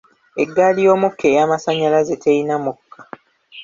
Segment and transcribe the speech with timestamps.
[0.41, 2.99] Eggaali y'omukka ey'amasannyalaze teyina mukka.